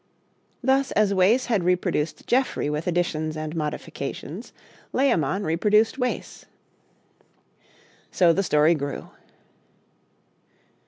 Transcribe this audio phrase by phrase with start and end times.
[0.63, 4.51] Thus as Wace had reproduced Geoffrey with additions and modifications,
[4.95, 6.47] Layamon reproduced Wace.
[8.09, 9.09] So the story grew.